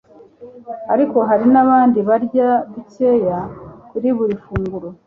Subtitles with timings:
[0.93, 3.37] ariko hari nabandi barya dukeya
[3.89, 4.87] kuri buri funguro